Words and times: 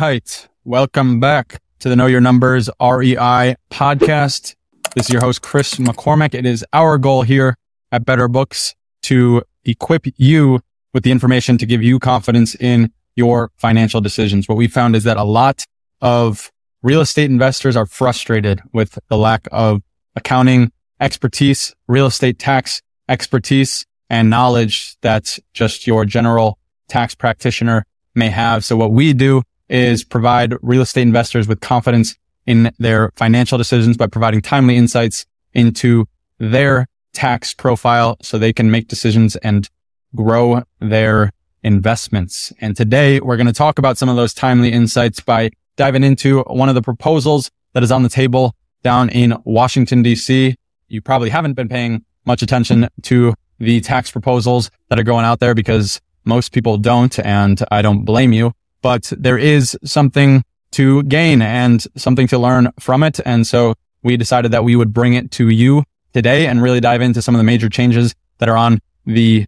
right. 0.00 0.48
Welcome 0.64 1.20
back 1.20 1.60
to 1.80 1.90
the 1.90 1.94
Know 1.94 2.06
Your 2.06 2.22
Numbers 2.22 2.70
REI 2.80 3.54
podcast. 3.70 4.54
This 4.94 5.06
is 5.06 5.10
your 5.10 5.20
host, 5.20 5.42
Chris 5.42 5.74
McCormack. 5.74 6.32
It 6.32 6.46
is 6.46 6.64
our 6.72 6.96
goal 6.96 7.20
here 7.20 7.58
at 7.92 8.06
Better 8.06 8.26
Books 8.26 8.74
to 9.02 9.42
equip 9.66 10.06
you 10.16 10.60
with 10.94 11.04
the 11.04 11.10
information 11.10 11.58
to 11.58 11.66
give 11.66 11.82
you 11.82 11.98
confidence 11.98 12.54
in 12.54 12.90
your 13.14 13.50
financial 13.56 14.00
decisions. 14.00 14.48
What 14.48 14.56
we 14.56 14.68
found 14.68 14.96
is 14.96 15.04
that 15.04 15.18
a 15.18 15.22
lot 15.22 15.66
of 16.00 16.50
real 16.82 17.02
estate 17.02 17.30
investors 17.30 17.76
are 17.76 17.84
frustrated 17.84 18.62
with 18.72 18.98
the 19.08 19.18
lack 19.18 19.48
of 19.52 19.82
accounting 20.16 20.72
expertise, 20.98 21.74
real 21.88 22.06
estate 22.06 22.38
tax 22.38 22.80
expertise, 23.06 23.84
and 24.08 24.30
knowledge 24.30 24.96
that 25.02 25.38
just 25.52 25.86
your 25.86 26.06
general 26.06 26.58
tax 26.88 27.14
practitioner 27.14 27.84
may 28.14 28.30
have. 28.30 28.64
So 28.64 28.78
what 28.78 28.92
we 28.92 29.12
do 29.12 29.42
is 29.70 30.04
provide 30.04 30.54
real 30.60 30.82
estate 30.82 31.02
investors 31.02 31.48
with 31.48 31.60
confidence 31.60 32.16
in 32.46 32.72
their 32.78 33.12
financial 33.16 33.56
decisions 33.56 33.96
by 33.96 34.06
providing 34.06 34.42
timely 34.42 34.76
insights 34.76 35.24
into 35.54 36.06
their 36.38 36.86
tax 37.12 37.54
profile 37.54 38.16
so 38.22 38.38
they 38.38 38.52
can 38.52 38.70
make 38.70 38.88
decisions 38.88 39.36
and 39.36 39.68
grow 40.14 40.62
their 40.80 41.32
investments. 41.62 42.52
And 42.60 42.76
today 42.76 43.20
we're 43.20 43.36
going 43.36 43.46
to 43.46 43.52
talk 43.52 43.78
about 43.78 43.98
some 43.98 44.08
of 44.08 44.16
those 44.16 44.34
timely 44.34 44.72
insights 44.72 45.20
by 45.20 45.50
diving 45.76 46.04
into 46.04 46.40
one 46.42 46.68
of 46.68 46.74
the 46.74 46.82
proposals 46.82 47.50
that 47.72 47.82
is 47.82 47.92
on 47.92 48.02
the 48.02 48.08
table 48.08 48.54
down 48.82 49.08
in 49.10 49.36
Washington, 49.44 50.02
DC. 50.02 50.54
You 50.88 51.00
probably 51.00 51.30
haven't 51.30 51.54
been 51.54 51.68
paying 51.68 52.04
much 52.24 52.42
attention 52.42 52.88
to 53.02 53.34
the 53.58 53.80
tax 53.80 54.10
proposals 54.10 54.70
that 54.88 54.98
are 54.98 55.04
going 55.04 55.24
out 55.24 55.40
there 55.40 55.54
because 55.54 56.00
most 56.24 56.52
people 56.52 56.78
don't. 56.78 57.18
And 57.20 57.62
I 57.70 57.82
don't 57.82 58.04
blame 58.04 58.32
you, 58.32 58.52
but 58.82 59.12
there 59.16 59.38
is 59.38 59.76
something 59.84 60.44
to 60.72 61.02
gain 61.04 61.42
and 61.42 61.84
something 61.96 62.26
to 62.28 62.38
learn 62.38 62.70
from 62.78 63.02
it. 63.02 63.20
And 63.24 63.46
so 63.46 63.74
we 64.02 64.16
decided 64.16 64.52
that 64.52 64.64
we 64.64 64.76
would 64.76 64.92
bring 64.92 65.14
it 65.14 65.30
to 65.32 65.48
you 65.48 65.84
today 66.12 66.46
and 66.46 66.62
really 66.62 66.80
dive 66.80 67.02
into 67.02 67.22
some 67.22 67.34
of 67.34 67.38
the 67.38 67.44
major 67.44 67.68
changes 67.68 68.14
that 68.38 68.48
are 68.48 68.56
on 68.56 68.80
the 69.06 69.46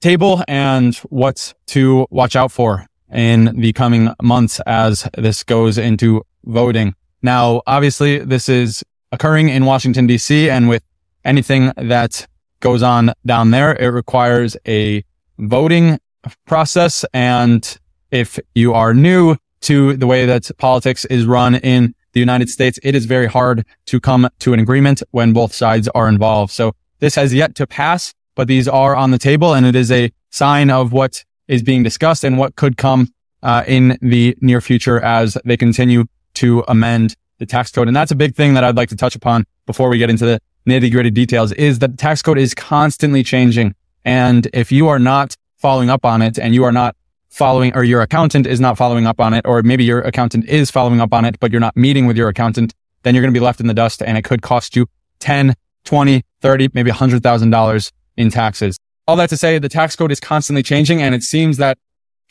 table 0.00 0.42
and 0.48 0.94
what 1.08 1.54
to 1.66 2.06
watch 2.10 2.36
out 2.36 2.52
for 2.52 2.86
in 3.12 3.58
the 3.60 3.72
coming 3.72 4.12
months 4.22 4.60
as 4.66 5.08
this 5.16 5.44
goes 5.44 5.78
into 5.78 6.22
voting. 6.44 6.94
Now, 7.22 7.62
obviously, 7.66 8.18
this 8.18 8.48
is 8.48 8.82
occurring 9.12 9.48
in 9.48 9.64
Washington, 9.64 10.06
DC, 10.06 10.48
and 10.50 10.68
with 10.68 10.82
anything 11.24 11.72
that 11.76 12.26
goes 12.60 12.82
on 12.82 13.12
down 13.24 13.50
there, 13.50 13.74
it 13.74 13.88
requires 13.88 14.56
a 14.66 15.04
voting 15.38 15.98
process. 16.46 17.04
And 17.14 17.78
if 18.14 18.38
you 18.54 18.72
are 18.72 18.94
new 18.94 19.36
to 19.60 19.96
the 19.96 20.06
way 20.06 20.24
that 20.24 20.48
politics 20.56 21.04
is 21.06 21.26
run 21.26 21.56
in 21.56 21.94
the 22.12 22.20
United 22.20 22.48
States, 22.48 22.78
it 22.84 22.94
is 22.94 23.06
very 23.06 23.26
hard 23.26 23.66
to 23.86 23.98
come 23.98 24.28
to 24.38 24.52
an 24.52 24.60
agreement 24.60 25.02
when 25.10 25.32
both 25.32 25.52
sides 25.52 25.88
are 25.88 26.08
involved. 26.08 26.52
So 26.52 26.74
this 27.00 27.16
has 27.16 27.34
yet 27.34 27.56
to 27.56 27.66
pass, 27.66 28.14
but 28.36 28.46
these 28.46 28.68
are 28.68 28.94
on 28.94 29.10
the 29.10 29.18
table 29.18 29.52
and 29.52 29.66
it 29.66 29.74
is 29.74 29.90
a 29.90 30.12
sign 30.30 30.70
of 30.70 30.92
what 30.92 31.24
is 31.48 31.62
being 31.62 31.82
discussed 31.82 32.22
and 32.22 32.38
what 32.38 32.54
could 32.54 32.76
come 32.76 33.12
uh, 33.42 33.64
in 33.66 33.98
the 34.00 34.36
near 34.40 34.60
future 34.60 35.00
as 35.00 35.36
they 35.44 35.56
continue 35.56 36.04
to 36.34 36.64
amend 36.68 37.16
the 37.38 37.46
tax 37.46 37.72
code. 37.72 37.88
And 37.88 37.96
that's 37.96 38.12
a 38.12 38.16
big 38.16 38.36
thing 38.36 38.54
that 38.54 38.62
I'd 38.62 38.76
like 38.76 38.90
to 38.90 38.96
touch 38.96 39.16
upon 39.16 39.44
before 39.66 39.88
we 39.88 39.98
get 39.98 40.08
into 40.08 40.24
the 40.24 40.40
nitty 40.68 40.92
gritty 40.92 41.10
details 41.10 41.50
is 41.52 41.80
that 41.80 41.90
the 41.90 41.96
tax 41.96 42.22
code 42.22 42.38
is 42.38 42.54
constantly 42.54 43.24
changing. 43.24 43.74
And 44.04 44.48
if 44.52 44.70
you 44.70 44.86
are 44.86 45.00
not 45.00 45.36
following 45.56 45.90
up 45.90 46.04
on 46.04 46.22
it 46.22 46.38
and 46.38 46.54
you 46.54 46.62
are 46.62 46.72
not 46.72 46.94
following 47.34 47.74
or 47.74 47.82
your 47.82 48.00
accountant 48.00 48.46
is 48.46 48.60
not 48.60 48.78
following 48.78 49.06
up 49.06 49.20
on 49.20 49.34
it, 49.34 49.44
or 49.44 49.62
maybe 49.62 49.84
your 49.84 50.00
accountant 50.00 50.44
is 50.46 50.70
following 50.70 51.00
up 51.00 51.12
on 51.12 51.24
it, 51.24 51.38
but 51.40 51.50
you're 51.50 51.60
not 51.60 51.76
meeting 51.76 52.06
with 52.06 52.16
your 52.16 52.28
accountant, 52.28 52.72
then 53.02 53.14
you're 53.14 53.22
going 53.22 53.34
to 53.34 53.38
be 53.38 53.44
left 53.44 53.60
in 53.60 53.66
the 53.66 53.74
dust 53.74 54.02
and 54.02 54.16
it 54.16 54.22
could 54.22 54.40
cost 54.40 54.76
you 54.76 54.86
10, 55.18 55.54
20, 55.84 56.22
30, 56.40 56.68
maybe 56.74 56.90
$100,000 56.90 57.92
in 58.16 58.30
taxes. 58.30 58.78
All 59.06 59.16
that 59.16 59.28
to 59.30 59.36
say, 59.36 59.58
the 59.58 59.68
tax 59.68 59.96
code 59.96 60.12
is 60.12 60.20
constantly 60.20 60.62
changing 60.62 61.02
and 61.02 61.14
it 61.14 61.22
seems 61.22 61.56
that 61.58 61.76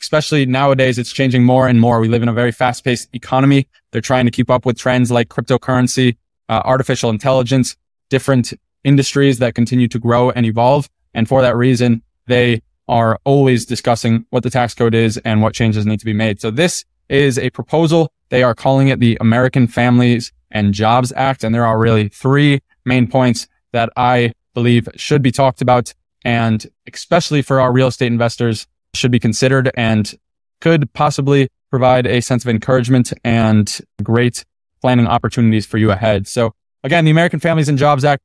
especially 0.00 0.44
nowadays, 0.44 0.98
it's 0.98 1.12
changing 1.12 1.44
more 1.44 1.68
and 1.68 1.80
more. 1.80 2.00
We 2.00 2.08
live 2.08 2.22
in 2.22 2.28
a 2.28 2.32
very 2.32 2.52
fast 2.52 2.84
paced 2.84 3.08
economy. 3.14 3.68
They're 3.90 4.00
trying 4.00 4.24
to 4.26 4.30
keep 4.30 4.50
up 4.50 4.66
with 4.66 4.76
trends 4.76 5.10
like 5.10 5.28
cryptocurrency, 5.28 6.16
uh, 6.48 6.62
artificial 6.64 7.10
intelligence, 7.10 7.76
different 8.10 8.52
industries 8.82 9.38
that 9.38 9.54
continue 9.54 9.88
to 9.88 9.98
grow 9.98 10.30
and 10.30 10.44
evolve. 10.44 10.88
And 11.14 11.28
for 11.28 11.42
that 11.42 11.56
reason, 11.56 12.02
they 12.26 12.62
are 12.88 13.18
always 13.24 13.64
discussing 13.64 14.26
what 14.30 14.42
the 14.42 14.50
tax 14.50 14.74
code 14.74 14.94
is 14.94 15.16
and 15.18 15.42
what 15.42 15.54
changes 15.54 15.86
need 15.86 16.00
to 16.00 16.04
be 16.04 16.12
made. 16.12 16.40
So 16.40 16.50
this 16.50 16.84
is 17.08 17.38
a 17.38 17.50
proposal. 17.50 18.12
They 18.28 18.42
are 18.42 18.54
calling 18.54 18.88
it 18.88 19.00
the 19.00 19.16
American 19.20 19.66
Families 19.66 20.32
and 20.50 20.74
Jobs 20.74 21.12
Act. 21.16 21.44
And 21.44 21.54
there 21.54 21.66
are 21.66 21.78
really 21.78 22.08
three 22.08 22.60
main 22.84 23.06
points 23.06 23.48
that 23.72 23.90
I 23.96 24.32
believe 24.54 24.88
should 24.96 25.22
be 25.22 25.32
talked 25.32 25.60
about 25.60 25.92
and 26.24 26.66
especially 26.92 27.42
for 27.42 27.60
our 27.60 27.72
real 27.72 27.88
estate 27.88 28.06
investors 28.06 28.66
should 28.94 29.10
be 29.10 29.18
considered 29.18 29.70
and 29.74 30.14
could 30.60 30.90
possibly 30.94 31.48
provide 31.70 32.06
a 32.06 32.20
sense 32.20 32.44
of 32.44 32.48
encouragement 32.48 33.12
and 33.24 33.80
great 34.02 34.44
planning 34.80 35.06
opportunities 35.06 35.66
for 35.66 35.78
you 35.78 35.90
ahead. 35.90 36.26
So 36.26 36.54
again, 36.82 37.04
the 37.04 37.10
American 37.10 37.40
Families 37.40 37.68
and 37.68 37.76
Jobs 37.76 38.04
Act 38.04 38.22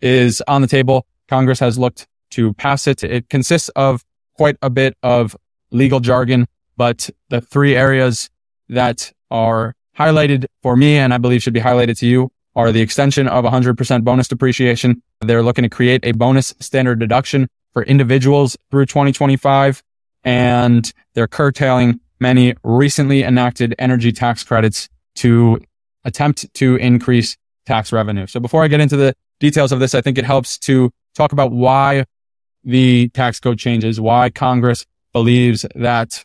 is 0.00 0.42
on 0.48 0.62
the 0.62 0.68
table. 0.68 1.06
Congress 1.28 1.60
has 1.60 1.78
looked 1.78 2.06
to 2.30 2.52
pass 2.54 2.86
it. 2.86 3.02
It 3.02 3.28
consists 3.28 3.68
of 3.70 4.04
quite 4.34 4.56
a 4.62 4.70
bit 4.70 4.96
of 5.02 5.36
legal 5.70 6.00
jargon, 6.00 6.46
but 6.76 7.10
the 7.28 7.40
three 7.40 7.74
areas 7.74 8.30
that 8.68 9.12
are 9.30 9.74
highlighted 9.98 10.46
for 10.62 10.76
me 10.76 10.96
and 10.96 11.14
I 11.14 11.18
believe 11.18 11.42
should 11.42 11.54
be 11.54 11.60
highlighted 11.60 11.98
to 11.98 12.06
you 12.06 12.30
are 12.54 12.72
the 12.72 12.80
extension 12.80 13.28
of 13.28 13.44
100% 13.44 14.04
bonus 14.04 14.28
depreciation. 14.28 15.02
They're 15.20 15.42
looking 15.42 15.62
to 15.62 15.68
create 15.68 16.00
a 16.04 16.12
bonus 16.12 16.54
standard 16.60 16.98
deduction 16.98 17.48
for 17.72 17.82
individuals 17.84 18.56
through 18.70 18.86
2025 18.86 19.82
and 20.24 20.92
they're 21.14 21.28
curtailing 21.28 22.00
many 22.18 22.54
recently 22.64 23.22
enacted 23.22 23.74
energy 23.78 24.12
tax 24.12 24.42
credits 24.42 24.88
to 25.16 25.60
attempt 26.04 26.52
to 26.54 26.76
increase 26.76 27.36
tax 27.66 27.92
revenue. 27.92 28.26
So 28.26 28.40
before 28.40 28.62
I 28.64 28.68
get 28.68 28.80
into 28.80 28.96
the 28.96 29.14
details 29.40 29.72
of 29.72 29.80
this, 29.80 29.94
I 29.94 30.00
think 30.00 30.18
it 30.18 30.24
helps 30.24 30.58
to 30.60 30.90
talk 31.14 31.32
about 31.32 31.52
why 31.52 32.04
the 32.66 33.08
tax 33.10 33.40
code 33.40 33.58
changes, 33.58 33.98
why 34.00 34.28
Congress 34.28 34.84
believes 35.12 35.64
that 35.74 36.24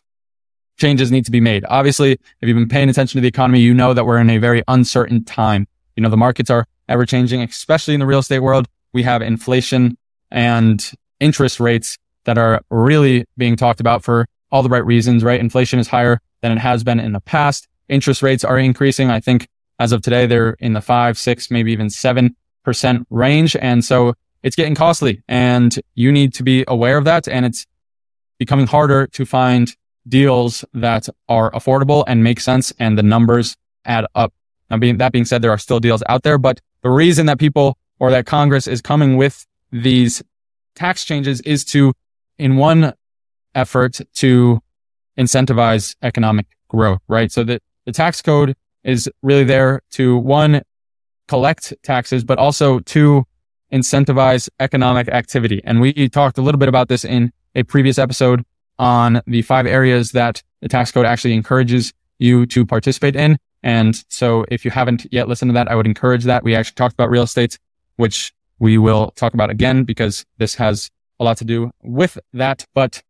changes 0.76 1.10
need 1.10 1.24
to 1.24 1.30
be 1.30 1.40
made. 1.40 1.64
Obviously, 1.68 2.12
if 2.12 2.48
you've 2.48 2.56
been 2.56 2.68
paying 2.68 2.90
attention 2.90 3.18
to 3.18 3.22
the 3.22 3.28
economy, 3.28 3.60
you 3.60 3.72
know 3.72 3.94
that 3.94 4.04
we're 4.04 4.18
in 4.18 4.28
a 4.28 4.38
very 4.38 4.62
uncertain 4.68 5.24
time. 5.24 5.66
You 5.96 6.02
know, 6.02 6.10
the 6.10 6.16
markets 6.16 6.50
are 6.50 6.66
ever 6.88 7.06
changing, 7.06 7.40
especially 7.40 7.94
in 7.94 8.00
the 8.00 8.06
real 8.06 8.18
estate 8.18 8.40
world. 8.40 8.66
We 8.92 9.04
have 9.04 9.22
inflation 9.22 9.96
and 10.30 10.92
interest 11.20 11.60
rates 11.60 11.96
that 12.24 12.36
are 12.36 12.60
really 12.70 13.24
being 13.36 13.56
talked 13.56 13.80
about 13.80 14.02
for 14.02 14.26
all 14.50 14.62
the 14.62 14.68
right 14.68 14.84
reasons, 14.84 15.24
right? 15.24 15.40
Inflation 15.40 15.78
is 15.78 15.88
higher 15.88 16.20
than 16.40 16.52
it 16.52 16.58
has 16.58 16.82
been 16.82 17.00
in 17.00 17.12
the 17.12 17.20
past. 17.20 17.68
Interest 17.88 18.22
rates 18.22 18.44
are 18.44 18.58
increasing. 18.58 19.10
I 19.10 19.20
think 19.20 19.48
as 19.78 19.92
of 19.92 20.02
today, 20.02 20.26
they're 20.26 20.56
in 20.58 20.72
the 20.72 20.80
five, 20.80 21.16
six, 21.16 21.50
maybe 21.50 21.72
even 21.72 21.88
seven 21.88 22.36
percent 22.64 23.06
range. 23.10 23.56
And 23.56 23.84
so 23.84 24.14
it's 24.42 24.56
getting 24.56 24.74
costly 24.74 25.22
and 25.28 25.78
you 25.94 26.10
need 26.12 26.34
to 26.34 26.42
be 26.42 26.64
aware 26.68 26.98
of 26.98 27.04
that. 27.04 27.28
And 27.28 27.46
it's 27.46 27.66
becoming 28.38 28.66
harder 28.66 29.06
to 29.08 29.24
find 29.24 29.74
deals 30.08 30.64
that 30.74 31.08
are 31.28 31.50
affordable 31.52 32.04
and 32.06 32.24
make 32.24 32.40
sense 32.40 32.72
and 32.78 32.98
the 32.98 33.02
numbers 33.02 33.56
add 33.84 34.06
up. 34.14 34.32
Now, 34.70 34.78
being, 34.78 34.98
that 34.98 35.12
being 35.12 35.24
said, 35.24 35.42
there 35.42 35.50
are 35.50 35.58
still 35.58 35.80
deals 35.80 36.02
out 36.08 36.22
there, 36.22 36.38
but 36.38 36.60
the 36.82 36.90
reason 36.90 37.26
that 37.26 37.38
people 37.38 37.76
or 37.98 38.10
that 38.10 38.26
Congress 38.26 38.66
is 38.66 38.80
coming 38.80 39.16
with 39.16 39.46
these 39.70 40.22
tax 40.74 41.04
changes 41.04 41.40
is 41.42 41.64
to, 41.66 41.92
in 42.38 42.56
one 42.56 42.94
effort 43.54 44.00
to 44.14 44.60
incentivize 45.18 45.94
economic 46.02 46.46
growth, 46.68 47.00
right? 47.06 47.30
So 47.30 47.44
that 47.44 47.62
the 47.84 47.92
tax 47.92 48.22
code 48.22 48.56
is 48.82 49.08
really 49.22 49.44
there 49.44 49.82
to 49.92 50.16
one, 50.16 50.62
collect 51.28 51.74
taxes, 51.82 52.24
but 52.24 52.38
also 52.38 52.80
to 52.80 53.24
incentivize 53.72 54.48
economic 54.60 55.08
activity. 55.08 55.60
And 55.64 55.80
we 55.80 56.08
talked 56.08 56.38
a 56.38 56.42
little 56.42 56.58
bit 56.58 56.68
about 56.68 56.88
this 56.88 57.04
in 57.04 57.32
a 57.54 57.62
previous 57.62 57.98
episode 57.98 58.44
on 58.78 59.22
the 59.26 59.42
five 59.42 59.66
areas 59.66 60.12
that 60.12 60.42
the 60.60 60.68
tax 60.68 60.92
code 60.92 61.06
actually 61.06 61.34
encourages 61.34 61.92
you 62.18 62.46
to 62.46 62.64
participate 62.66 63.16
in. 63.16 63.38
And 63.62 64.04
so 64.08 64.44
if 64.48 64.64
you 64.64 64.70
haven't 64.70 65.06
yet 65.12 65.28
listened 65.28 65.50
to 65.50 65.54
that, 65.54 65.68
I 65.68 65.74
would 65.74 65.86
encourage 65.86 66.24
that. 66.24 66.42
We 66.42 66.54
actually 66.54 66.74
talked 66.74 66.94
about 66.94 67.10
real 67.10 67.22
estate, 67.22 67.58
which 67.96 68.32
we 68.58 68.78
will 68.78 69.12
talk 69.12 69.34
about 69.34 69.50
again 69.50 69.84
because 69.84 70.24
this 70.38 70.54
has 70.56 70.90
a 71.20 71.24
lot 71.24 71.36
to 71.38 71.44
do 71.44 71.70
with 71.82 72.18
that. 72.32 72.66
But 72.74 73.02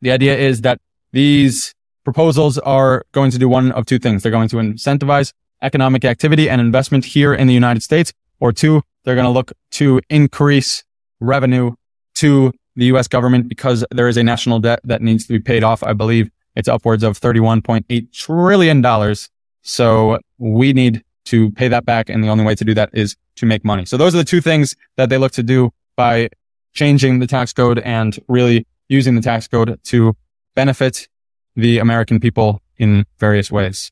the 0.00 0.10
idea 0.10 0.36
is 0.36 0.62
that 0.62 0.80
these 1.12 1.74
proposals 2.04 2.58
are 2.58 3.04
going 3.12 3.30
to 3.30 3.38
do 3.38 3.48
one 3.48 3.72
of 3.72 3.86
two 3.86 3.98
things. 3.98 4.22
They're 4.22 4.32
going 4.32 4.48
to 4.48 4.56
incentivize 4.56 5.32
economic 5.62 6.04
activity 6.04 6.50
and 6.50 6.60
investment 6.60 7.04
here 7.04 7.32
in 7.32 7.46
the 7.46 7.54
United 7.54 7.82
States, 7.82 8.12
or 8.38 8.52
two, 8.52 8.82
they're 9.06 9.14
going 9.14 9.24
to 9.24 9.30
look 9.30 9.52
to 9.70 10.00
increase 10.10 10.84
revenue 11.20 11.74
to 12.16 12.52
the 12.74 12.86
U.S. 12.86 13.08
government 13.08 13.48
because 13.48 13.84
there 13.90 14.08
is 14.08 14.16
a 14.16 14.22
national 14.22 14.58
debt 14.58 14.80
that 14.84 15.00
needs 15.00 15.26
to 15.26 15.32
be 15.32 15.38
paid 15.38 15.64
off. 15.64 15.82
I 15.82 15.94
believe 15.94 16.28
it's 16.56 16.68
upwards 16.68 17.02
of 17.02 17.18
$31.8 17.18 18.12
trillion. 18.12 19.14
So 19.62 20.18
we 20.38 20.72
need 20.72 21.02
to 21.26 21.50
pay 21.52 21.68
that 21.68 21.86
back. 21.86 22.10
And 22.10 22.22
the 22.22 22.28
only 22.28 22.44
way 22.44 22.54
to 22.56 22.64
do 22.64 22.74
that 22.74 22.90
is 22.92 23.16
to 23.36 23.46
make 23.46 23.64
money. 23.64 23.84
So 23.84 23.96
those 23.96 24.14
are 24.14 24.18
the 24.18 24.24
two 24.24 24.40
things 24.40 24.74
that 24.96 25.08
they 25.08 25.18
look 25.18 25.32
to 25.32 25.42
do 25.42 25.70
by 25.94 26.28
changing 26.74 27.20
the 27.20 27.26
tax 27.26 27.52
code 27.52 27.78
and 27.78 28.18
really 28.28 28.66
using 28.88 29.14
the 29.14 29.22
tax 29.22 29.46
code 29.46 29.80
to 29.84 30.16
benefit 30.54 31.08
the 31.54 31.78
American 31.78 32.20
people 32.20 32.60
in 32.76 33.06
various 33.18 33.50
ways. 33.50 33.90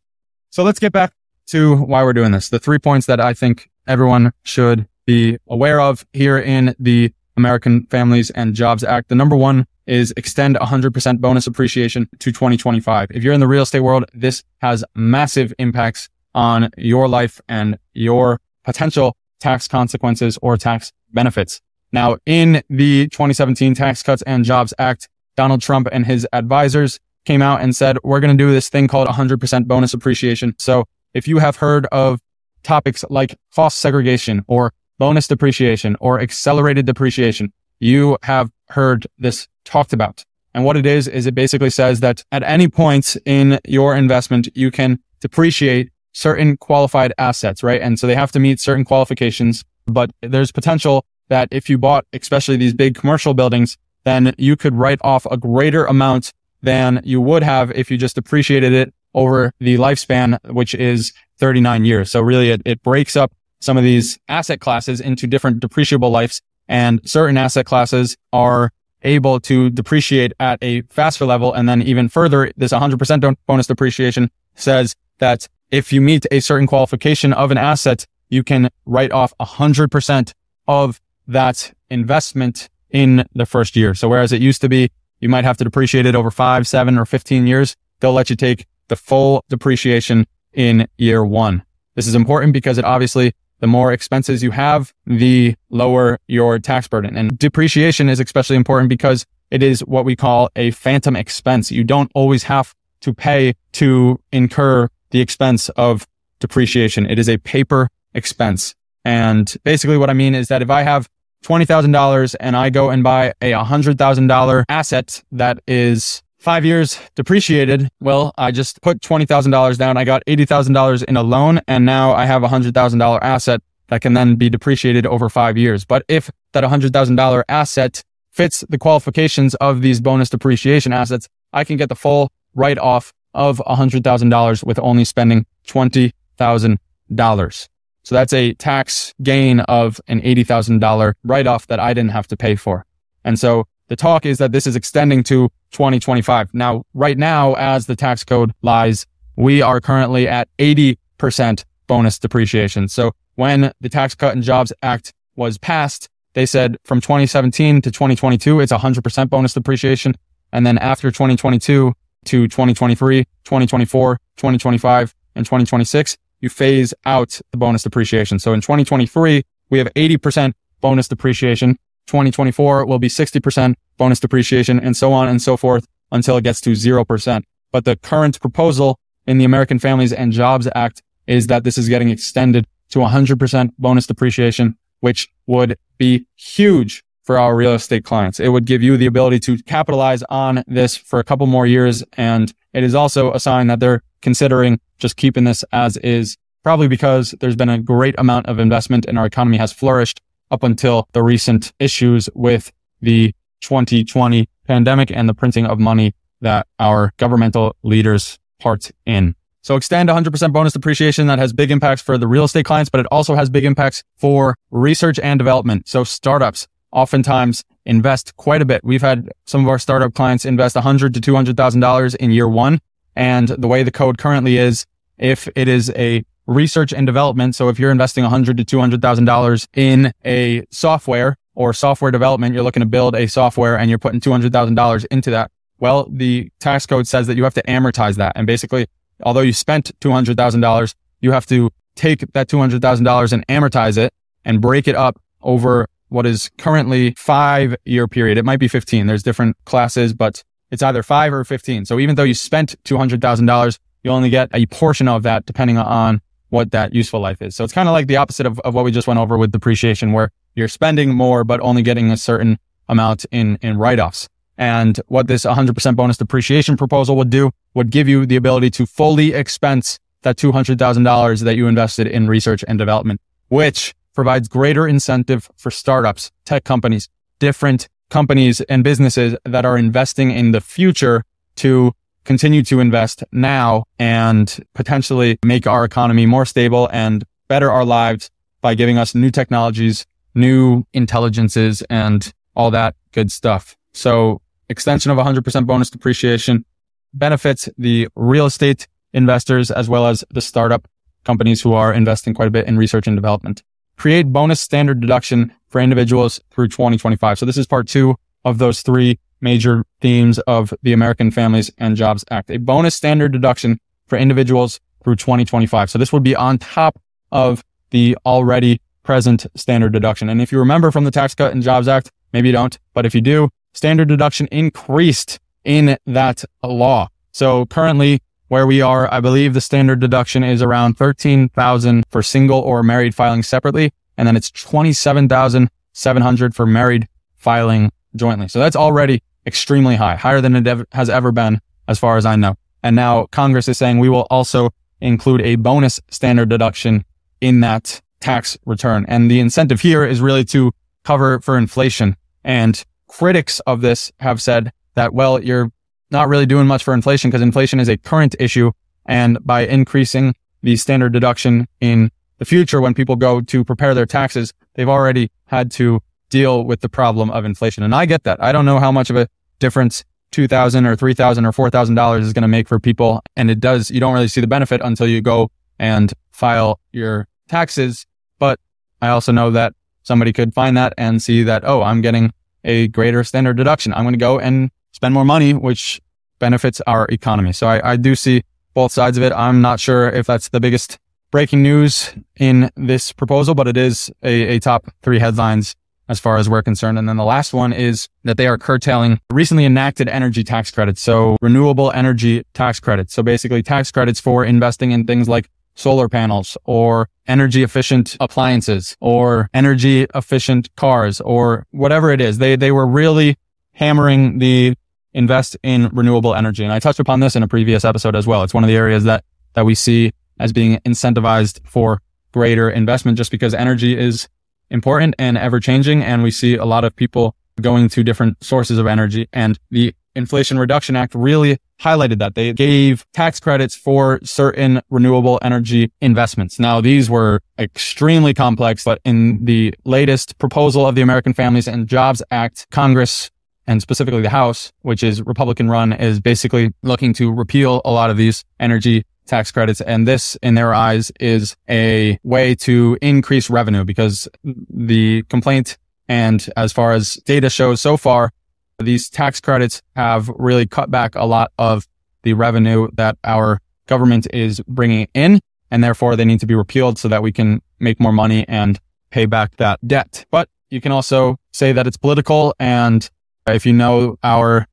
So 0.50 0.62
let's 0.64 0.78
get 0.78 0.92
back 0.92 1.12
to 1.46 1.76
why 1.76 2.02
we're 2.02 2.12
doing 2.12 2.32
this. 2.32 2.48
The 2.48 2.58
three 2.58 2.78
points 2.78 3.06
that 3.06 3.20
I 3.20 3.32
think 3.32 3.70
everyone 3.86 4.32
should 4.42 4.86
be 5.06 5.38
aware 5.48 5.80
of 5.80 6.06
here 6.12 6.38
in 6.38 6.74
the 6.78 7.12
American 7.36 7.86
Families 7.86 8.30
and 8.30 8.54
Jobs 8.54 8.84
Act. 8.84 9.08
The 9.08 9.14
number 9.14 9.36
one 9.36 9.66
is 9.86 10.12
extend 10.16 10.56
100% 10.56 11.20
bonus 11.20 11.46
appreciation 11.46 12.08
to 12.20 12.32
2025. 12.32 13.10
If 13.10 13.22
you're 13.22 13.34
in 13.34 13.40
the 13.40 13.48
real 13.48 13.62
estate 13.62 13.80
world, 13.80 14.04
this 14.14 14.42
has 14.58 14.84
massive 14.94 15.52
impacts 15.58 16.08
on 16.34 16.70
your 16.76 17.08
life 17.08 17.40
and 17.48 17.78
your 17.92 18.40
potential 18.64 19.16
tax 19.40 19.68
consequences 19.68 20.38
or 20.40 20.56
tax 20.56 20.92
benefits. 21.12 21.60
Now, 21.92 22.16
in 22.26 22.62
the 22.70 23.08
2017 23.08 23.74
Tax 23.74 24.02
Cuts 24.02 24.22
and 24.22 24.44
Jobs 24.44 24.72
Act, 24.78 25.08
Donald 25.36 25.60
Trump 25.60 25.88
and 25.92 26.06
his 26.06 26.26
advisors 26.32 26.98
came 27.24 27.42
out 27.42 27.60
and 27.60 27.74
said, 27.74 27.98
we're 28.02 28.20
going 28.20 28.36
to 28.36 28.42
do 28.42 28.50
this 28.50 28.68
thing 28.68 28.88
called 28.88 29.08
100% 29.08 29.66
bonus 29.66 29.94
appreciation. 29.94 30.54
So 30.58 30.84
if 31.12 31.28
you 31.28 31.38
have 31.38 31.56
heard 31.56 31.86
of 31.92 32.20
topics 32.62 33.04
like 33.10 33.38
cost 33.54 33.78
segregation 33.78 34.44
or 34.48 34.72
bonus 34.98 35.26
depreciation 35.26 35.96
or 36.00 36.20
accelerated 36.20 36.86
depreciation, 36.86 37.52
you 37.80 38.16
have 38.22 38.50
heard 38.68 39.06
this 39.18 39.48
talked 39.64 39.92
about. 39.92 40.24
And 40.54 40.64
what 40.64 40.76
it 40.76 40.86
is, 40.86 41.08
is 41.08 41.26
it 41.26 41.34
basically 41.34 41.70
says 41.70 42.00
that 42.00 42.24
at 42.30 42.42
any 42.44 42.68
point 42.68 43.16
in 43.24 43.58
your 43.66 43.96
investment, 43.96 44.48
you 44.54 44.70
can 44.70 45.00
depreciate 45.20 45.90
certain 46.12 46.56
qualified 46.56 47.12
assets, 47.18 47.62
right? 47.62 47.80
And 47.80 47.98
so 47.98 48.06
they 48.06 48.14
have 48.14 48.30
to 48.32 48.38
meet 48.38 48.60
certain 48.60 48.84
qualifications, 48.84 49.64
but 49.86 50.10
there's 50.22 50.52
potential 50.52 51.04
that 51.28 51.48
if 51.50 51.68
you 51.68 51.76
bought, 51.76 52.06
especially 52.12 52.56
these 52.56 52.72
big 52.74 52.94
commercial 52.94 53.34
buildings, 53.34 53.76
then 54.04 54.34
you 54.38 54.56
could 54.56 54.74
write 54.74 54.98
off 55.02 55.26
a 55.26 55.36
greater 55.36 55.86
amount 55.86 56.32
than 56.62 57.00
you 57.04 57.20
would 57.20 57.42
have 57.42 57.70
if 57.72 57.90
you 57.90 57.96
just 57.96 58.14
depreciated 58.14 58.72
it 58.72 58.94
over 59.12 59.52
the 59.58 59.76
lifespan, 59.76 60.38
which 60.50 60.74
is 60.74 61.12
39 61.38 61.84
years. 61.84 62.10
So 62.10 62.20
really 62.20 62.50
it, 62.50 62.62
it 62.64 62.82
breaks 62.82 63.16
up 63.16 63.32
some 63.64 63.76
of 63.76 63.84
these 63.84 64.18
asset 64.28 64.60
classes 64.60 65.00
into 65.00 65.26
different 65.26 65.60
depreciable 65.60 66.10
lives 66.10 66.40
and 66.68 67.00
certain 67.08 67.36
asset 67.36 67.66
classes 67.66 68.16
are 68.32 68.70
able 69.02 69.38
to 69.38 69.70
depreciate 69.70 70.32
at 70.40 70.58
a 70.62 70.82
faster 70.82 71.24
level. 71.26 71.52
And 71.52 71.68
then 71.68 71.82
even 71.82 72.08
further, 72.08 72.50
this 72.56 72.72
100% 72.72 73.36
bonus 73.46 73.66
depreciation 73.66 74.30
says 74.54 74.94
that 75.18 75.46
if 75.70 75.92
you 75.92 76.00
meet 76.00 76.26
a 76.30 76.40
certain 76.40 76.66
qualification 76.66 77.32
of 77.32 77.50
an 77.50 77.58
asset, 77.58 78.06
you 78.30 78.42
can 78.42 78.70
write 78.86 79.12
off 79.12 79.32
100% 79.40 80.32
of 80.66 81.00
that 81.26 81.72
investment 81.90 82.68
in 82.90 83.26
the 83.34 83.46
first 83.46 83.76
year. 83.76 83.94
So 83.94 84.08
whereas 84.08 84.32
it 84.32 84.40
used 84.40 84.60
to 84.62 84.68
be, 84.68 84.90
you 85.20 85.28
might 85.28 85.44
have 85.44 85.56
to 85.58 85.64
depreciate 85.64 86.06
it 86.06 86.14
over 86.14 86.30
five, 86.30 86.66
seven, 86.66 86.98
or 86.98 87.04
15 87.04 87.46
years, 87.46 87.76
they'll 88.00 88.12
let 88.12 88.30
you 88.30 88.36
take 88.36 88.66
the 88.88 88.96
full 88.96 89.44
depreciation 89.48 90.26
in 90.52 90.86
year 90.96 91.24
one. 91.24 91.62
This 91.94 92.06
is 92.06 92.14
important 92.14 92.52
because 92.52 92.78
it 92.78 92.84
obviously, 92.84 93.32
the 93.60 93.66
more 93.66 93.92
expenses 93.92 94.42
you 94.42 94.50
have, 94.50 94.92
the 95.06 95.54
lower 95.70 96.18
your 96.26 96.58
tax 96.58 96.88
burden. 96.88 97.16
And 97.16 97.38
depreciation 97.38 98.08
is 98.08 98.20
especially 98.20 98.56
important 98.56 98.88
because 98.88 99.26
it 99.50 99.62
is 99.62 99.80
what 99.80 100.04
we 100.04 100.16
call 100.16 100.50
a 100.56 100.70
phantom 100.72 101.16
expense. 101.16 101.70
You 101.70 101.84
don't 101.84 102.10
always 102.14 102.42
have 102.44 102.74
to 103.00 103.14
pay 103.14 103.54
to 103.72 104.20
incur 104.32 104.88
the 105.10 105.20
expense 105.20 105.68
of 105.70 106.06
depreciation. 106.40 107.06
It 107.08 107.18
is 107.18 107.28
a 107.28 107.38
paper 107.38 107.88
expense. 108.14 108.74
And 109.04 109.54
basically 109.64 109.96
what 109.96 110.10
I 110.10 110.14
mean 110.14 110.34
is 110.34 110.48
that 110.48 110.62
if 110.62 110.70
I 110.70 110.82
have 110.82 111.08
$20,000 111.44 112.34
and 112.40 112.56
I 112.56 112.70
go 112.70 112.90
and 112.90 113.04
buy 113.04 113.34
a 113.40 113.52
$100,000 113.52 114.64
asset 114.68 115.22
that 115.30 115.60
is 115.68 116.22
five 116.44 116.64
years 116.64 117.00
depreciated. 117.14 117.88
Well, 118.00 118.34
I 118.36 118.50
just 118.50 118.82
put 118.82 119.00
$20,000 119.00 119.78
down. 119.78 119.96
I 119.96 120.04
got 120.04 120.22
$80,000 120.26 121.04
in 121.04 121.16
a 121.16 121.22
loan 121.22 121.60
and 121.66 121.86
now 121.86 122.12
I 122.12 122.26
have 122.26 122.44
a 122.44 122.48
$100,000 122.48 123.18
asset 123.22 123.62
that 123.88 124.02
can 124.02 124.12
then 124.12 124.36
be 124.36 124.50
depreciated 124.50 125.06
over 125.06 125.30
five 125.30 125.56
years. 125.56 125.86
But 125.86 126.04
if 126.06 126.30
that 126.52 126.62
$100,000 126.62 127.42
asset 127.48 128.02
fits 128.30 128.62
the 128.68 128.76
qualifications 128.76 129.54
of 129.56 129.80
these 129.80 130.02
bonus 130.02 130.28
depreciation 130.28 130.92
assets, 130.92 131.28
I 131.54 131.64
can 131.64 131.78
get 131.78 131.88
the 131.88 131.96
full 131.96 132.30
write 132.54 132.78
off 132.78 133.14
of 133.32 133.62
$100,000 133.66 134.64
with 134.64 134.78
only 134.80 135.04
spending 135.04 135.46
$20,000. 135.66 137.68
So 138.02 138.14
that's 138.14 138.32
a 138.34 138.52
tax 138.54 139.14
gain 139.22 139.60
of 139.60 139.98
an 140.08 140.20
$80,000 140.20 141.14
write 141.24 141.46
off 141.46 141.68
that 141.68 141.80
I 141.80 141.94
didn't 141.94 142.10
have 142.10 142.26
to 142.28 142.36
pay 142.36 142.54
for. 142.54 142.84
And 143.24 143.38
so 143.38 143.64
the 143.88 143.96
talk 143.96 144.26
is 144.26 144.38
that 144.38 144.52
this 144.52 144.66
is 144.66 144.76
extending 144.76 145.22
to 145.24 145.48
2025. 145.72 146.54
Now, 146.54 146.84
right 146.94 147.18
now, 147.18 147.54
as 147.54 147.86
the 147.86 147.96
tax 147.96 148.24
code 148.24 148.52
lies, 148.62 149.06
we 149.36 149.62
are 149.62 149.80
currently 149.80 150.28
at 150.28 150.48
80% 150.58 151.64
bonus 151.86 152.18
depreciation. 152.18 152.88
So 152.88 153.12
when 153.34 153.72
the 153.80 153.88
Tax 153.88 154.14
Cut 154.14 154.34
and 154.34 154.42
Jobs 154.42 154.72
Act 154.82 155.12
was 155.36 155.58
passed, 155.58 156.08
they 156.34 156.46
said 156.46 156.76
from 156.84 157.00
2017 157.00 157.82
to 157.82 157.90
2022, 157.90 158.60
it's 158.60 158.72
100% 158.72 159.30
bonus 159.30 159.54
depreciation. 159.54 160.14
And 160.52 160.66
then 160.66 160.78
after 160.78 161.10
2022 161.10 161.92
to 162.26 162.48
2023, 162.48 163.24
2024, 163.44 164.16
2025, 164.36 165.14
and 165.36 165.44
2026, 165.44 166.16
you 166.40 166.48
phase 166.48 166.94
out 167.04 167.40
the 167.50 167.58
bonus 167.58 167.82
depreciation. 167.82 168.38
So 168.38 168.52
in 168.52 168.60
2023, 168.60 169.42
we 169.70 169.78
have 169.78 169.88
80% 169.94 170.52
bonus 170.80 171.08
depreciation. 171.08 171.78
2024 172.06 172.86
will 172.86 172.98
be 172.98 173.08
60% 173.08 173.74
bonus 173.96 174.20
depreciation 174.20 174.78
and 174.80 174.96
so 174.96 175.12
on 175.12 175.28
and 175.28 175.40
so 175.40 175.56
forth 175.56 175.86
until 176.12 176.36
it 176.36 176.44
gets 176.44 176.60
to 176.62 176.70
0%. 176.70 177.42
But 177.72 177.84
the 177.84 177.96
current 177.96 178.40
proposal 178.40 178.98
in 179.26 179.38
the 179.38 179.44
American 179.44 179.78
Families 179.78 180.12
and 180.12 180.32
Jobs 180.32 180.68
Act 180.74 181.02
is 181.26 181.46
that 181.46 181.64
this 181.64 181.78
is 181.78 181.88
getting 181.88 182.10
extended 182.10 182.66
to 182.90 182.98
100% 182.98 183.70
bonus 183.78 184.06
depreciation, 184.06 184.76
which 185.00 185.28
would 185.46 185.76
be 185.98 186.26
huge 186.36 187.02
for 187.22 187.38
our 187.38 187.56
real 187.56 187.72
estate 187.72 188.04
clients. 188.04 188.38
It 188.38 188.48
would 188.48 188.66
give 188.66 188.82
you 188.82 188.96
the 188.96 189.06
ability 189.06 189.40
to 189.40 189.56
capitalize 189.64 190.22
on 190.24 190.62
this 190.66 190.96
for 190.96 191.18
a 191.18 191.24
couple 191.24 191.46
more 191.46 191.66
years. 191.66 192.04
And 192.12 192.52
it 192.74 192.84
is 192.84 192.94
also 192.94 193.32
a 193.32 193.40
sign 193.40 193.66
that 193.68 193.80
they're 193.80 194.02
considering 194.20 194.78
just 194.98 195.16
keeping 195.16 195.44
this 195.44 195.64
as 195.72 195.96
is, 195.98 196.36
probably 196.62 196.88
because 196.88 197.34
there's 197.40 197.56
been 197.56 197.68
a 197.68 197.78
great 197.78 198.14
amount 198.18 198.46
of 198.46 198.58
investment 198.58 199.06
and 199.06 199.18
our 199.18 199.26
economy 199.26 199.56
has 199.56 199.72
flourished 199.72 200.20
up 200.54 200.62
until 200.62 201.08
the 201.12 201.22
recent 201.22 201.72
issues 201.78 202.30
with 202.34 202.72
the 203.02 203.34
2020 203.60 204.48
pandemic 204.66 205.10
and 205.10 205.28
the 205.28 205.34
printing 205.34 205.66
of 205.66 205.78
money 205.78 206.14
that 206.40 206.66
our 206.78 207.12
governmental 207.16 207.74
leaders 207.82 208.38
part 208.60 208.90
in. 209.04 209.34
So 209.62 209.76
extend 209.76 210.08
100% 210.10 210.52
bonus 210.52 210.74
depreciation 210.74 211.26
that 211.26 211.38
has 211.38 211.52
big 211.52 211.70
impacts 211.70 212.02
for 212.02 212.18
the 212.18 212.28
real 212.28 212.44
estate 212.44 212.66
clients, 212.66 212.90
but 212.90 213.00
it 213.00 213.06
also 213.10 213.34
has 213.34 213.48
big 213.50 213.64
impacts 213.64 214.04
for 214.16 214.56
research 214.70 215.18
and 215.18 215.38
development. 215.38 215.88
So 215.88 216.04
startups 216.04 216.68
oftentimes 216.92 217.64
invest 217.86 218.36
quite 218.36 218.62
a 218.62 218.64
bit. 218.64 218.84
We've 218.84 219.02
had 219.02 219.30
some 219.46 219.62
of 219.62 219.68
our 219.68 219.78
startup 219.78 220.14
clients 220.14 220.44
invest 220.44 220.76
100 220.76 221.14
to 221.14 221.20
$200,000 221.20 222.16
in 222.16 222.30
year 222.30 222.48
one. 222.48 222.78
And 223.16 223.48
the 223.48 223.68
way 223.68 223.82
the 223.82 223.90
code 223.90 224.18
currently 224.18 224.58
is, 224.58 224.86
if 225.18 225.48
it 225.56 225.68
is 225.68 225.90
a 225.96 226.24
research 226.46 226.92
and 226.92 227.06
development. 227.06 227.54
So 227.54 227.68
if 227.68 227.78
you're 227.78 227.90
investing 227.90 228.24
100 228.24 228.56
to 228.56 228.64
$200,000 228.64 229.68
in 229.74 230.12
a 230.24 230.64
software 230.70 231.36
or 231.54 231.72
software 231.72 232.10
development, 232.10 232.54
you're 232.54 232.64
looking 232.64 232.82
to 232.82 232.86
build 232.86 233.14
a 233.14 233.26
software 233.26 233.78
and 233.78 233.88
you're 233.88 233.98
putting 233.98 234.20
$200,000 234.20 235.06
into 235.10 235.30
that. 235.30 235.50
Well, 235.78 236.08
the 236.10 236.50
tax 236.60 236.86
code 236.86 237.06
says 237.06 237.26
that 237.26 237.36
you 237.36 237.44
have 237.44 237.54
to 237.54 237.62
amortize 237.62 238.16
that. 238.16 238.32
And 238.36 238.46
basically, 238.46 238.86
although 239.22 239.40
you 239.40 239.52
spent 239.52 239.92
$200,000, 240.00 240.94
you 241.20 241.32
have 241.32 241.46
to 241.46 241.70
take 241.94 242.32
that 242.32 242.48
$200,000 242.48 243.32
and 243.32 243.46
amortize 243.46 243.98
it 243.98 244.12
and 244.44 244.60
break 244.60 244.88
it 244.88 244.94
up 244.94 245.20
over 245.42 245.88
what 246.08 246.26
is 246.26 246.50
currently 246.58 247.14
five 247.16 247.74
year 247.84 248.06
period. 248.06 248.38
It 248.38 248.44
might 248.44 248.60
be 248.60 248.68
15. 248.68 249.06
There's 249.06 249.22
different 249.22 249.56
classes, 249.64 250.12
but 250.12 250.42
it's 250.70 250.82
either 250.82 251.02
five 251.02 251.32
or 251.32 251.44
15. 251.44 251.86
So 251.86 251.98
even 251.98 252.16
though 252.16 252.24
you 252.24 252.34
spent 252.34 252.76
$200,000, 252.84 253.78
you 254.02 254.10
only 254.10 254.30
get 254.30 254.48
a 254.52 254.66
portion 254.66 255.08
of 255.08 255.22
that 255.22 255.46
depending 255.46 255.78
on 255.78 256.20
what 256.54 256.70
that 256.70 256.94
useful 256.94 257.20
life 257.20 257.42
is. 257.42 257.54
So 257.54 257.64
it's 257.64 257.72
kind 257.72 257.88
of 257.88 257.92
like 257.92 258.06
the 258.06 258.16
opposite 258.16 258.46
of, 258.46 258.58
of 258.60 258.74
what 258.74 258.84
we 258.84 258.92
just 258.92 259.08
went 259.08 259.18
over 259.18 259.36
with 259.36 259.50
depreciation, 259.50 260.12
where 260.12 260.30
you're 260.54 260.68
spending 260.68 261.12
more, 261.14 261.42
but 261.42 261.60
only 261.60 261.82
getting 261.82 262.10
a 262.10 262.16
certain 262.16 262.58
amount 262.88 263.26
in, 263.32 263.58
in 263.60 263.76
write-offs. 263.76 264.28
And 264.56 265.00
what 265.08 265.26
this 265.26 265.44
100% 265.44 265.96
bonus 265.96 266.16
depreciation 266.16 266.76
proposal 266.76 267.16
would 267.16 267.28
do 267.28 267.50
would 267.74 267.90
give 267.90 268.08
you 268.08 268.24
the 268.24 268.36
ability 268.36 268.70
to 268.70 268.86
fully 268.86 269.34
expense 269.34 269.98
that 270.22 270.36
$200,000 270.36 271.42
that 271.42 271.56
you 271.56 271.66
invested 271.66 272.06
in 272.06 272.28
research 272.28 272.64
and 272.68 272.78
development, 272.78 273.20
which 273.48 273.94
provides 274.14 274.46
greater 274.46 274.86
incentive 274.86 275.50
for 275.56 275.72
startups, 275.72 276.30
tech 276.44 276.62
companies, 276.62 277.08
different 277.40 277.88
companies 278.10 278.60
and 278.62 278.84
businesses 278.84 279.36
that 279.44 279.64
are 279.64 279.76
investing 279.76 280.30
in 280.30 280.52
the 280.52 280.60
future 280.60 281.24
to 281.56 281.92
continue 282.24 282.62
to 282.64 282.80
invest 282.80 283.22
now 283.32 283.84
and 283.98 284.64
potentially 284.74 285.38
make 285.44 285.66
our 285.66 285.84
economy 285.84 286.26
more 286.26 286.46
stable 286.46 286.88
and 286.92 287.24
better 287.48 287.70
our 287.70 287.84
lives 287.84 288.30
by 288.60 288.74
giving 288.74 288.98
us 288.98 289.14
new 289.14 289.30
technologies, 289.30 290.06
new 290.34 290.84
intelligences 290.92 291.82
and 291.90 292.32
all 292.56 292.70
that 292.70 292.96
good 293.12 293.30
stuff. 293.30 293.76
So 293.92 294.40
extension 294.68 295.10
of 295.10 295.18
100% 295.18 295.66
bonus 295.66 295.90
depreciation 295.90 296.64
benefits 297.12 297.68
the 297.78 298.08
real 298.16 298.46
estate 298.46 298.88
investors 299.12 299.70
as 299.70 299.88
well 299.88 300.06
as 300.06 300.24
the 300.30 300.40
startup 300.40 300.88
companies 301.24 301.62
who 301.62 301.72
are 301.72 301.92
investing 301.92 302.34
quite 302.34 302.48
a 302.48 302.50
bit 302.50 302.66
in 302.66 302.76
research 302.76 303.06
and 303.06 303.16
development. 303.16 303.62
Create 303.96 304.32
bonus 304.32 304.60
standard 304.60 305.00
deduction 305.00 305.52
for 305.68 305.80
individuals 305.80 306.40
through 306.50 306.68
2025. 306.68 307.38
So 307.38 307.46
this 307.46 307.56
is 307.56 307.66
part 307.66 307.86
two 307.86 308.16
of 308.44 308.58
those 308.58 308.82
three 308.82 309.18
major 309.44 309.84
themes 310.00 310.40
of 310.40 310.74
the 310.82 310.92
American 310.92 311.30
Families 311.30 311.70
and 311.78 311.94
Jobs 311.96 312.24
Act. 312.30 312.50
A 312.50 312.56
bonus 312.56 312.96
standard 312.96 313.30
deduction 313.30 313.78
for 314.06 314.18
individuals 314.18 314.80
through 315.04 315.14
2025. 315.16 315.90
So 315.90 315.98
this 315.98 316.12
would 316.12 316.24
be 316.24 316.34
on 316.34 316.58
top 316.58 317.00
of 317.30 317.62
the 317.90 318.18
already 318.26 318.80
present 319.02 319.46
standard 319.54 319.92
deduction. 319.92 320.30
And 320.30 320.42
if 320.42 320.50
you 320.50 320.58
remember 320.58 320.90
from 320.90 321.04
the 321.04 321.12
Tax 321.12 321.34
Cut 321.34 321.52
and 321.52 321.62
Jobs 321.62 321.86
Act, 321.86 322.10
maybe 322.32 322.48
you 322.48 322.52
don't, 322.52 322.76
but 322.94 323.06
if 323.06 323.14
you 323.14 323.20
do, 323.20 323.50
standard 323.74 324.08
deduction 324.08 324.48
increased 324.50 325.38
in 325.62 325.96
that 326.06 326.44
law. 326.62 327.08
So 327.32 327.66
currently 327.66 328.22
where 328.48 328.66
we 328.66 328.80
are, 328.80 329.12
I 329.12 329.20
believe 329.20 329.52
the 329.54 329.60
standard 329.60 330.00
deduction 330.00 330.42
is 330.42 330.62
around 330.62 330.94
13,000 330.94 332.04
for 332.10 332.22
single 332.22 332.60
or 332.60 332.82
married 332.82 333.14
filing 333.14 333.42
separately. 333.42 333.92
And 334.16 334.26
then 334.26 334.36
it's 334.36 334.50
27,700 334.50 336.54
for 336.54 336.64
married 336.66 337.08
filing 337.36 337.92
jointly. 338.16 338.48
So 338.48 338.58
that's 338.58 338.76
already 338.76 339.22
extremely 339.46 339.96
high, 339.96 340.16
higher 340.16 340.40
than 340.40 340.56
it 340.56 340.86
has 340.92 341.10
ever 341.10 341.32
been 341.32 341.60
as 341.88 341.98
far 341.98 342.16
as 342.16 342.26
I 342.26 342.36
know. 342.36 342.54
And 342.82 342.96
now 342.96 343.26
Congress 343.26 343.68
is 343.68 343.78
saying 343.78 343.98
we 343.98 344.08
will 344.08 344.26
also 344.30 344.70
include 345.00 345.42
a 345.42 345.56
bonus 345.56 346.00
standard 346.10 346.48
deduction 346.48 347.04
in 347.40 347.60
that 347.60 348.00
tax 348.20 348.56
return. 348.64 349.04
And 349.08 349.30
the 349.30 349.40
incentive 349.40 349.80
here 349.80 350.04
is 350.04 350.20
really 350.20 350.44
to 350.46 350.72
cover 351.04 351.40
for 351.40 351.58
inflation. 351.58 352.16
And 352.42 352.82
critics 353.08 353.60
of 353.60 353.80
this 353.80 354.12
have 354.20 354.40
said 354.40 354.72
that, 354.94 355.12
well, 355.12 355.42
you're 355.42 355.70
not 356.10 356.28
really 356.28 356.46
doing 356.46 356.66
much 356.66 356.82
for 356.82 356.94
inflation 356.94 357.30
because 357.30 357.42
inflation 357.42 357.80
is 357.80 357.88
a 357.88 357.96
current 357.96 358.34
issue. 358.38 358.72
And 359.06 359.38
by 359.44 359.66
increasing 359.66 360.34
the 360.62 360.76
standard 360.76 361.12
deduction 361.12 361.68
in 361.80 362.10
the 362.38 362.44
future, 362.44 362.80
when 362.80 362.94
people 362.94 363.16
go 363.16 363.40
to 363.40 363.64
prepare 363.64 363.94
their 363.94 364.06
taxes, 364.06 364.52
they've 364.74 364.88
already 364.88 365.30
had 365.46 365.70
to 365.72 366.00
deal 366.34 366.64
with 366.64 366.80
the 366.80 366.88
problem 366.88 367.30
of 367.30 367.44
inflation. 367.44 367.84
And 367.84 367.94
I 367.94 368.06
get 368.06 368.24
that. 368.24 368.42
I 368.42 368.50
don't 368.50 368.64
know 368.64 368.80
how 368.80 368.90
much 368.90 369.08
of 369.08 369.14
a 369.14 369.28
difference 369.60 370.04
2000 370.32 370.84
or 370.84 370.96
3000 370.96 371.46
or 371.46 371.52
$4,000 371.52 372.20
is 372.20 372.32
going 372.32 372.42
to 372.42 372.48
make 372.48 372.66
for 372.66 372.80
people. 372.80 373.22
And 373.36 373.52
it 373.52 373.60
does, 373.60 373.88
you 373.88 374.00
don't 374.00 374.12
really 374.12 374.26
see 374.26 374.40
the 374.40 374.48
benefit 374.48 374.80
until 374.82 375.06
you 375.06 375.20
go 375.20 375.52
and 375.78 376.12
file 376.32 376.80
your 376.92 377.28
taxes. 377.48 378.04
But 378.40 378.58
I 379.00 379.10
also 379.10 379.30
know 379.30 379.52
that 379.52 379.74
somebody 380.02 380.32
could 380.32 380.52
find 380.52 380.76
that 380.76 380.92
and 380.98 381.22
see 381.22 381.44
that, 381.44 381.62
oh, 381.64 381.82
I'm 381.82 382.00
getting 382.00 382.32
a 382.64 382.88
greater 382.88 383.22
standard 383.22 383.56
deduction. 383.56 383.94
I'm 383.94 384.02
going 384.02 384.14
to 384.14 384.18
go 384.18 384.40
and 384.40 384.72
spend 384.90 385.14
more 385.14 385.24
money, 385.24 385.54
which 385.54 386.00
benefits 386.40 386.80
our 386.88 387.06
economy. 387.10 387.52
So 387.52 387.68
I, 387.68 387.92
I 387.92 387.96
do 387.96 388.16
see 388.16 388.42
both 388.74 388.90
sides 388.90 389.16
of 389.16 389.22
it. 389.22 389.32
I'm 389.32 389.60
not 389.60 389.78
sure 389.78 390.08
if 390.08 390.26
that's 390.26 390.48
the 390.48 390.58
biggest 390.58 390.98
breaking 391.30 391.62
news 391.62 392.12
in 392.34 392.72
this 392.74 393.12
proposal, 393.12 393.54
but 393.54 393.68
it 393.68 393.76
is 393.76 394.10
a, 394.24 394.56
a 394.56 394.58
top 394.58 394.88
three 395.02 395.20
headlines 395.20 395.76
as 396.08 396.20
far 396.20 396.36
as 396.36 396.48
we're 396.48 396.62
concerned. 396.62 396.98
And 396.98 397.08
then 397.08 397.16
the 397.16 397.24
last 397.24 397.52
one 397.52 397.72
is 397.72 398.08
that 398.24 398.36
they 398.36 398.46
are 398.46 398.58
curtailing 398.58 399.20
recently 399.30 399.64
enacted 399.64 400.08
energy 400.08 400.44
tax 400.44 400.70
credits. 400.70 401.00
So 401.00 401.36
renewable 401.40 401.90
energy 401.92 402.44
tax 402.54 402.80
credits. 402.80 403.14
So 403.14 403.22
basically 403.22 403.62
tax 403.62 403.90
credits 403.90 404.20
for 404.20 404.44
investing 404.44 404.90
in 404.90 405.06
things 405.06 405.28
like 405.28 405.50
solar 405.74 406.08
panels 406.08 406.56
or 406.64 407.08
energy 407.26 407.62
efficient 407.62 408.16
appliances 408.20 408.96
or 409.00 409.48
energy 409.54 410.06
efficient 410.14 410.74
cars 410.76 411.20
or 411.20 411.66
whatever 411.70 412.10
it 412.10 412.20
is. 412.20 412.38
They, 412.38 412.56
they 412.56 412.70
were 412.70 412.86
really 412.86 413.36
hammering 413.72 414.38
the 414.38 414.74
invest 415.12 415.56
in 415.62 415.88
renewable 415.88 416.34
energy. 416.34 416.64
And 416.64 416.72
I 416.72 416.78
touched 416.78 417.00
upon 417.00 417.20
this 417.20 417.36
in 417.36 417.42
a 417.42 417.48
previous 417.48 417.84
episode 417.84 418.14
as 418.14 418.26
well. 418.26 418.42
It's 418.42 418.54
one 418.54 418.64
of 418.64 418.68
the 418.68 418.76
areas 418.76 419.04
that, 419.04 419.24
that 419.54 419.64
we 419.64 419.74
see 419.74 420.12
as 420.38 420.52
being 420.52 420.78
incentivized 420.78 421.60
for 421.64 422.00
greater 422.32 422.68
investment 422.68 423.16
just 423.16 423.30
because 423.30 423.54
energy 423.54 423.96
is 423.96 424.28
important 424.74 425.14
and 425.18 425.38
ever 425.38 425.60
changing. 425.60 426.02
And 426.02 426.22
we 426.22 426.30
see 426.30 426.56
a 426.56 426.66
lot 426.66 426.84
of 426.84 426.94
people 426.94 427.34
going 427.60 427.88
to 427.88 428.02
different 428.02 428.42
sources 428.42 428.78
of 428.78 428.86
energy 428.86 429.28
and 429.32 429.58
the 429.70 429.94
Inflation 430.16 430.58
Reduction 430.58 430.94
Act 430.94 431.14
really 431.14 431.58
highlighted 431.80 432.18
that. 432.18 432.34
They 432.34 432.52
gave 432.52 433.04
tax 433.12 433.40
credits 433.40 433.74
for 433.74 434.20
certain 434.22 434.80
renewable 434.90 435.40
energy 435.42 435.90
investments. 436.00 436.60
Now, 436.60 436.80
these 436.80 437.10
were 437.10 437.40
extremely 437.58 438.32
complex, 438.32 438.84
but 438.84 439.00
in 439.04 439.44
the 439.44 439.74
latest 439.84 440.38
proposal 440.38 440.86
of 440.86 440.94
the 440.94 441.02
American 441.02 441.34
Families 441.34 441.66
and 441.66 441.88
Jobs 441.88 442.22
Act, 442.30 442.66
Congress 442.70 443.30
and 443.66 443.80
specifically 443.82 444.20
the 444.20 444.30
House, 444.30 444.72
which 444.82 445.02
is 445.02 445.22
Republican 445.22 445.68
run, 445.68 445.92
is 445.92 446.20
basically 446.20 446.72
looking 446.82 447.12
to 447.14 447.32
repeal 447.32 447.80
a 447.84 447.90
lot 447.90 448.10
of 448.10 448.16
these 448.16 448.44
energy 448.60 449.04
tax 449.26 449.50
credits. 449.50 449.80
And 449.80 450.06
this, 450.06 450.36
in 450.42 450.54
their 450.54 450.74
eyes, 450.74 451.10
is 451.20 451.56
a 451.68 452.18
way 452.22 452.54
to 452.56 452.98
increase 453.00 453.50
revenue 453.50 453.84
because 453.84 454.28
the 454.42 455.22
complaint 455.24 455.78
and 456.08 456.48
as 456.56 456.72
far 456.72 456.92
as 456.92 457.14
data 457.24 457.48
shows 457.48 457.80
so 457.80 457.96
far, 457.96 458.30
these 458.78 459.08
tax 459.08 459.40
credits 459.40 459.82
have 459.96 460.28
really 460.28 460.66
cut 460.66 460.90
back 460.90 461.14
a 461.14 461.24
lot 461.24 461.52
of 461.58 461.86
the 462.22 462.34
revenue 462.34 462.88
that 462.94 463.16
our 463.24 463.60
government 463.86 464.26
is 464.32 464.60
bringing 464.66 465.08
in. 465.14 465.40
And 465.70 465.82
therefore 465.82 466.16
they 466.16 466.24
need 466.24 466.40
to 466.40 466.46
be 466.46 466.54
repealed 466.54 466.98
so 466.98 467.08
that 467.08 467.22
we 467.22 467.32
can 467.32 467.60
make 467.80 468.00
more 468.00 468.12
money 468.12 468.44
and 468.48 468.78
pay 469.10 469.26
back 469.26 469.56
that 469.56 469.80
debt. 469.86 470.24
But 470.30 470.48
you 470.70 470.80
can 470.80 470.92
also 470.92 471.38
say 471.52 471.72
that 471.72 471.86
it's 471.86 471.96
political. 471.96 472.54
And 472.58 473.08
if 473.46 473.64
you 473.66 473.72
know 473.72 474.18
our 474.22 474.66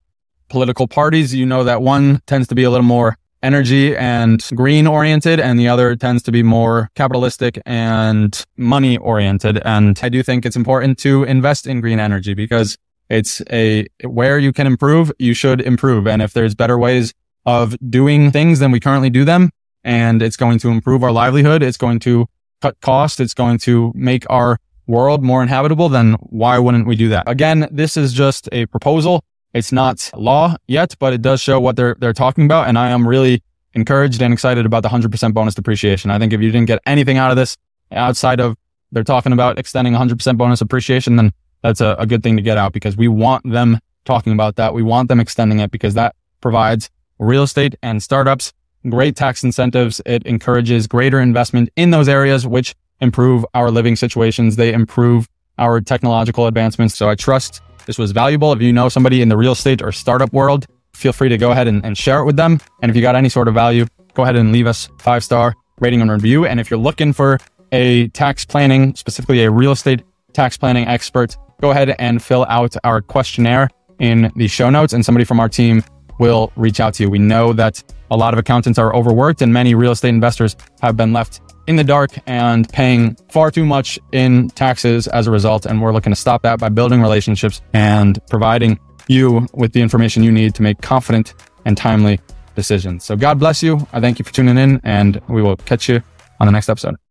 political 0.49 0.87
parties, 0.87 1.33
you 1.33 1.45
know 1.45 1.63
that 1.63 1.81
one 1.81 2.21
tends 2.27 2.47
to 2.49 2.55
be 2.55 2.63
a 2.63 2.69
little 2.69 2.85
more 2.85 3.17
energy 3.43 3.95
and 3.95 4.47
green 4.55 4.87
oriented 4.87 5.39
and 5.39 5.59
the 5.59 5.67
other 5.67 5.95
tends 5.95 6.23
to 6.23 6.31
be 6.31 6.43
more 6.43 6.89
capitalistic 6.95 7.59
and 7.65 8.45
money 8.57 8.97
oriented. 8.97 9.61
And 9.65 9.99
I 10.01 10.09
do 10.09 10.23
think 10.23 10.45
it's 10.45 10.55
important 10.55 10.97
to 10.99 11.23
invest 11.23 11.67
in 11.67 11.81
green 11.81 11.99
energy 11.99 12.33
because 12.33 12.77
it's 13.09 13.41
a 13.51 13.87
where 14.03 14.39
you 14.39 14.53
can 14.53 14.67
improve, 14.67 15.11
you 15.19 15.33
should 15.33 15.61
improve. 15.61 16.07
And 16.07 16.21
if 16.21 16.33
there's 16.33 16.55
better 16.55 16.77
ways 16.77 17.13
of 17.45 17.75
doing 17.89 18.31
things 18.31 18.59
than 18.59 18.71
we 18.71 18.79
currently 18.79 19.09
do 19.09 19.25
them, 19.25 19.49
and 19.83 20.21
it's 20.21 20.37
going 20.37 20.59
to 20.59 20.69
improve 20.69 21.03
our 21.03 21.11
livelihood, 21.11 21.63
it's 21.63 21.77
going 21.77 21.99
to 22.01 22.27
cut 22.61 22.79
costs, 22.81 23.19
it's 23.19 23.33
going 23.33 23.57
to 23.59 23.91
make 23.95 24.25
our 24.29 24.59
world 24.87 25.23
more 25.23 25.41
inhabitable, 25.41 25.89
then 25.89 26.13
why 26.21 26.59
wouldn't 26.59 26.85
we 26.85 26.95
do 26.95 27.09
that? 27.09 27.27
Again, 27.27 27.67
this 27.71 27.97
is 27.97 28.13
just 28.13 28.47
a 28.51 28.65
proposal. 28.67 29.23
It's 29.53 29.71
not 29.71 30.09
law 30.15 30.55
yet, 30.67 30.95
but 30.99 31.13
it 31.13 31.21
does 31.21 31.41
show 31.41 31.59
what 31.59 31.75
they're, 31.75 31.95
they're 31.99 32.13
talking 32.13 32.45
about. 32.45 32.67
And 32.67 32.77
I 32.77 32.89
am 32.89 33.07
really 33.07 33.43
encouraged 33.73 34.21
and 34.21 34.33
excited 34.33 34.65
about 34.65 34.83
the 34.83 34.89
100% 34.89 35.33
bonus 35.33 35.55
depreciation. 35.55 36.11
I 36.11 36.19
think 36.19 36.33
if 36.33 36.41
you 36.41 36.51
didn't 36.51 36.67
get 36.67 36.79
anything 36.85 37.17
out 37.17 37.31
of 37.31 37.37
this 37.37 37.57
outside 37.91 38.39
of 38.39 38.55
they're 38.93 39.03
talking 39.03 39.31
about 39.31 39.57
extending 39.57 39.93
100% 39.93 40.37
bonus 40.37 40.61
appreciation, 40.61 41.15
then 41.15 41.31
that's 41.61 41.79
a, 41.79 41.95
a 41.97 42.05
good 42.05 42.23
thing 42.23 42.35
to 42.35 42.41
get 42.41 42.57
out 42.57 42.73
because 42.73 42.97
we 42.97 43.07
want 43.07 43.49
them 43.49 43.79
talking 44.03 44.33
about 44.33 44.57
that. 44.57 44.73
We 44.73 44.83
want 44.83 45.07
them 45.07 45.19
extending 45.19 45.59
it 45.59 45.71
because 45.71 45.93
that 45.93 46.15
provides 46.41 46.89
real 47.19 47.43
estate 47.43 47.75
and 47.81 48.01
startups 48.03 48.51
great 48.89 49.15
tax 49.15 49.43
incentives. 49.43 50.01
It 50.05 50.25
encourages 50.25 50.87
greater 50.87 51.19
investment 51.19 51.69
in 51.75 51.91
those 51.91 52.09
areas, 52.09 52.47
which 52.47 52.75
improve 52.99 53.45
our 53.53 53.71
living 53.71 53.95
situations. 53.95 54.55
They 54.55 54.73
improve 54.73 55.27
our 55.61 55.79
technological 55.79 56.47
advancements. 56.47 56.97
So 56.97 57.07
I 57.07 57.15
trust 57.15 57.61
this 57.85 57.97
was 57.97 58.11
valuable. 58.11 58.51
If 58.51 58.61
you 58.61 58.73
know 58.73 58.89
somebody 58.89 59.21
in 59.21 59.29
the 59.29 59.37
real 59.37 59.53
estate 59.53 59.81
or 59.81 59.91
startup 59.91 60.33
world, 60.33 60.65
feel 60.93 61.13
free 61.13 61.29
to 61.29 61.37
go 61.37 61.51
ahead 61.51 61.67
and, 61.67 61.85
and 61.85 61.97
share 61.97 62.19
it 62.19 62.25
with 62.25 62.35
them. 62.35 62.59
And 62.81 62.89
if 62.89 62.95
you 62.95 63.01
got 63.01 63.15
any 63.15 63.29
sort 63.29 63.47
of 63.47 63.53
value, 63.53 63.85
go 64.13 64.23
ahead 64.23 64.35
and 64.35 64.51
leave 64.51 64.67
us 64.67 64.89
five 64.99 65.23
star 65.23 65.55
rating 65.79 66.01
and 66.01 66.11
review. 66.11 66.45
And 66.45 66.59
if 66.59 66.69
you're 66.69 66.79
looking 66.79 67.13
for 67.13 67.39
a 67.71 68.07
tax 68.09 68.43
planning, 68.43 68.95
specifically 68.95 69.43
a 69.43 69.51
real 69.51 69.71
estate 69.71 70.03
tax 70.33 70.57
planning 70.57 70.87
expert, 70.87 71.37
go 71.61 71.71
ahead 71.71 71.95
and 71.99 72.21
fill 72.21 72.45
out 72.49 72.75
our 72.83 73.01
questionnaire 73.01 73.69
in 73.99 74.31
the 74.35 74.47
show 74.47 74.69
notes 74.69 74.93
and 74.93 75.05
somebody 75.05 75.25
from 75.25 75.39
our 75.39 75.47
team 75.47 75.83
will 76.19 76.51
reach 76.55 76.79
out 76.79 76.95
to 76.95 77.03
you. 77.03 77.09
We 77.09 77.19
know 77.19 77.53
that 77.53 77.83
a 78.09 78.17
lot 78.17 78.33
of 78.33 78.39
accountants 78.39 78.77
are 78.77 78.93
overworked 78.95 79.41
and 79.41 79.53
many 79.53 79.73
real 79.75 79.91
estate 79.91 80.09
investors 80.09 80.55
have 80.81 80.97
been 80.97 81.13
left 81.13 81.41
in 81.67 81.75
the 81.75 81.83
dark 81.83 82.11
and 82.25 82.67
paying 82.69 83.15
far 83.29 83.51
too 83.51 83.65
much 83.65 83.99
in 84.11 84.49
taxes 84.49 85.07
as 85.07 85.27
a 85.27 85.31
result. 85.31 85.65
And 85.65 85.81
we're 85.81 85.93
looking 85.93 86.11
to 86.11 86.15
stop 86.15 86.41
that 86.43 86.59
by 86.59 86.69
building 86.69 87.01
relationships 87.01 87.61
and 87.73 88.19
providing 88.29 88.79
you 89.07 89.47
with 89.53 89.73
the 89.73 89.81
information 89.81 90.23
you 90.23 90.31
need 90.31 90.55
to 90.55 90.61
make 90.61 90.81
confident 90.81 91.33
and 91.65 91.77
timely 91.77 92.19
decisions. 92.55 93.03
So 93.05 93.15
God 93.15 93.39
bless 93.39 93.61
you. 93.61 93.87
I 93.93 93.99
thank 93.99 94.19
you 94.19 94.25
for 94.25 94.33
tuning 94.33 94.57
in 94.57 94.81
and 94.83 95.21
we 95.27 95.41
will 95.41 95.57
catch 95.57 95.87
you 95.87 96.01
on 96.39 96.47
the 96.47 96.51
next 96.51 96.69
episode. 96.69 97.10